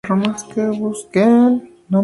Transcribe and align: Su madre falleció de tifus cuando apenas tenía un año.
Su 0.03 0.15
madre 0.15 0.33
falleció 0.33 0.63
de 0.65 0.69
tifus 0.71 0.79
cuando 0.79 0.89
apenas 0.89 1.07
tenía 1.13 1.29
un 1.29 1.93
año. 1.93 1.99